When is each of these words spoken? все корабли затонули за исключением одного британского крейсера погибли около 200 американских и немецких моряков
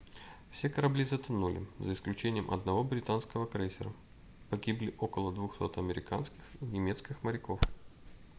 все 0.49 0.67
корабли 0.67 1.05
затонули 1.05 1.63
за 1.79 1.93
исключением 1.93 2.49
одного 2.49 2.83
британского 2.83 3.45
крейсера 3.45 3.93
погибли 4.49 4.95
около 4.97 5.31
200 5.31 5.77
американских 5.77 6.43
и 6.59 6.65
немецких 6.65 7.21
моряков 7.21 7.59